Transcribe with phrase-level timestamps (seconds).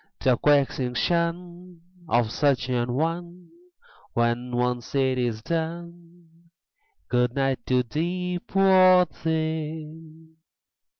[0.19, 3.51] The coaxing shun Of such an one!
[4.13, 6.49] When once 'tis done
[7.07, 10.37] Good night to thee, poor thing!